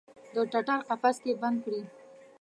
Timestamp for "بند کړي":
1.41-1.81